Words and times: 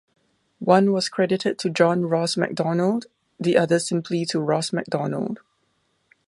One 0.57 0.93
was 0.93 1.09
credited 1.09 1.59
to 1.59 1.69
John 1.69 2.05
Ross 2.07 2.35
Macdonald, 2.35 3.05
the 3.39 3.55
other 3.55 3.77
simply 3.77 4.25
to 4.25 4.39
Ross 4.39 4.73
Macdonald. 4.73 5.41